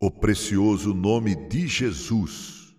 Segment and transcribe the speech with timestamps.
[0.00, 2.72] O precioso nome de Jesus.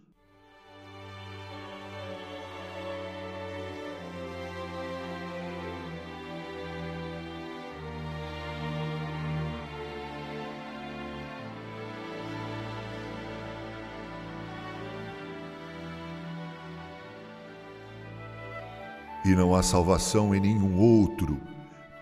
[19.25, 21.37] E não há salvação em nenhum outro,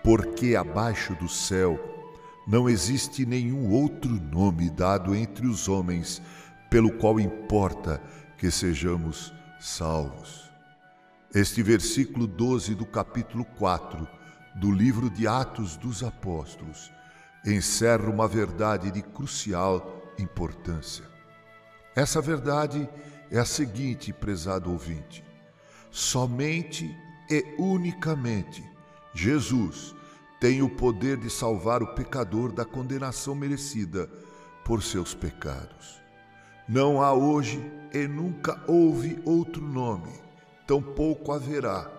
[0.04, 1.97] porque abaixo do céu
[2.48, 6.22] não existe nenhum outro nome dado entre os homens
[6.70, 8.02] pelo qual importa
[8.38, 10.50] que sejamos salvos.
[11.34, 14.08] Este versículo 12 do capítulo 4
[14.54, 16.90] do livro de Atos dos Apóstolos
[17.44, 21.04] encerra uma verdade de crucial importância.
[21.94, 22.88] Essa verdade
[23.30, 25.22] é a seguinte, prezado ouvinte:
[25.90, 26.96] somente
[27.30, 28.64] e unicamente
[29.12, 29.97] Jesus
[30.40, 34.08] tem o poder de salvar o pecador da condenação merecida
[34.64, 36.00] por seus pecados.
[36.68, 37.60] Não há hoje
[37.92, 40.12] e nunca houve outro nome,
[40.66, 41.90] tampouco haverá,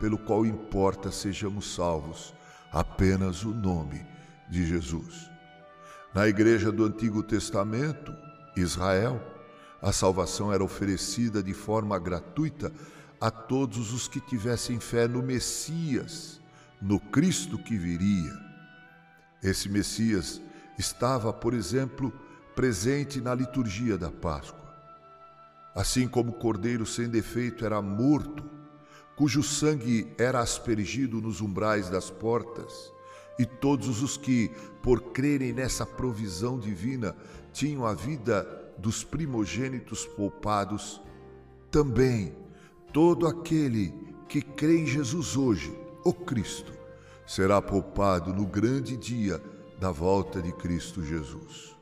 [0.00, 2.34] pelo qual importa sejamos salvos,
[2.72, 4.04] apenas o nome
[4.48, 5.30] de Jesus.
[6.14, 8.14] Na igreja do Antigo Testamento,
[8.56, 9.20] Israel,
[9.82, 12.72] a salvação era oferecida de forma gratuita
[13.20, 16.40] a todos os que tivessem fé no Messias,
[16.80, 18.32] no Cristo que viria.
[19.42, 20.40] Esse Messias
[20.78, 22.12] estava, por exemplo,
[22.54, 24.66] presente na liturgia da Páscoa.
[25.74, 28.44] Assim como o cordeiro sem defeito era morto,
[29.14, 32.92] cujo sangue era aspergido nos umbrais das portas,
[33.38, 34.50] e todos os que,
[34.82, 37.14] por crerem nessa provisão divina,
[37.52, 38.46] tinham a vida
[38.78, 41.00] dos primogênitos poupados,
[41.70, 42.34] também
[42.92, 43.92] todo aquele
[44.28, 46.72] que crê em Jesus hoje o Cristo,
[47.26, 49.42] será poupado no grande dia
[49.76, 51.76] da volta de Cristo Jesus.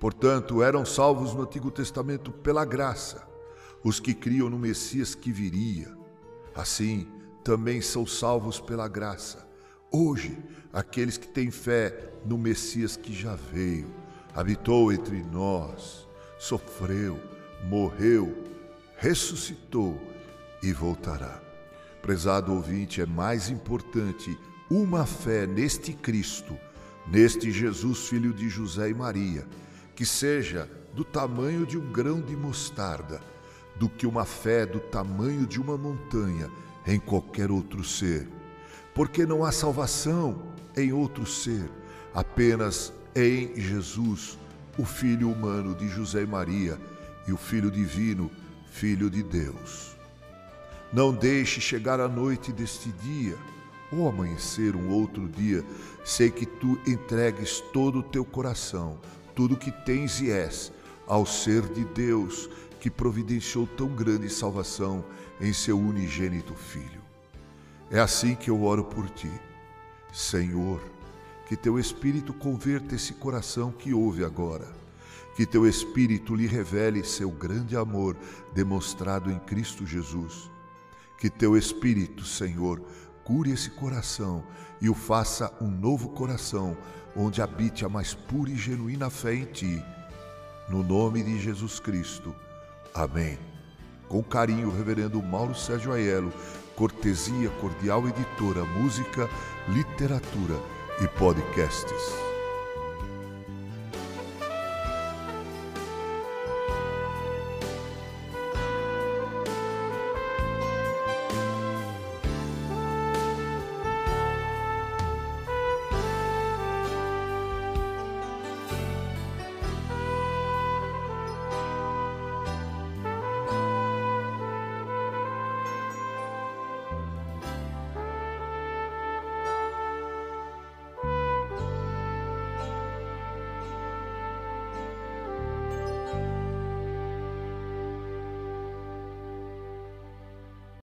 [0.00, 3.28] Portanto, eram salvos no Antigo Testamento pela graça,
[3.84, 5.94] os que criam no Messias que viria.
[6.54, 7.06] Assim,
[7.44, 9.46] também são salvos pela graça.
[9.92, 10.38] Hoje,
[10.72, 13.94] aqueles que têm fé no Messias que já veio,
[14.34, 17.20] habitou entre nós, sofreu,
[17.68, 18.34] morreu,
[18.96, 20.00] ressuscitou
[20.62, 21.44] e voltará.
[22.04, 24.38] Prezado ouvinte, é mais importante
[24.70, 26.54] uma fé neste Cristo,
[27.10, 29.46] neste Jesus, filho de José e Maria,
[29.96, 33.22] que seja do tamanho de um grão de mostarda,
[33.76, 36.50] do que uma fé do tamanho de uma montanha
[36.86, 38.28] em qualquer outro ser.
[38.94, 41.70] Porque não há salvação em outro ser,
[42.12, 44.38] apenas em Jesus,
[44.76, 46.78] o Filho humano de José e Maria
[47.26, 48.30] e o Filho divino,
[48.70, 49.93] Filho de Deus.
[50.94, 53.36] Não deixe chegar a noite deste dia,
[53.90, 55.64] ou amanhecer um outro dia,
[56.04, 59.00] sei que tu entregues todo o teu coração,
[59.34, 60.72] tudo que tens e és,
[61.04, 65.04] ao ser de Deus que providenciou tão grande salvação
[65.40, 67.02] em seu unigênito Filho.
[67.90, 69.32] É assim que eu oro por ti.
[70.12, 70.80] Senhor,
[71.48, 74.72] que teu Espírito converta esse coração que ouve agora.
[75.34, 78.16] Que teu Espírito lhe revele seu grande amor
[78.54, 80.53] demonstrado em Cristo Jesus
[81.18, 82.80] que teu Espírito, Senhor,
[83.24, 84.44] cure esse coração
[84.80, 86.76] e o faça um novo coração,
[87.16, 89.82] onde habite a mais pura e genuína fé em Ti.
[90.68, 92.34] No nome de Jesus Cristo.
[92.94, 93.38] Amém.
[94.08, 96.32] Com carinho, Reverendo Mauro Sérgio Aiello,
[96.76, 99.28] cortesia cordial editora, música,
[99.68, 100.60] literatura
[101.02, 102.33] e podcasts.